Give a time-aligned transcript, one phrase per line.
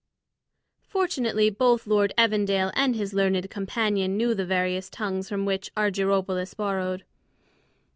[0.87, 6.55] Fortunately, both Lord Evandale and his learned companion knew the various tongues from which Argyropoulos
[6.55, 7.03] borrowed.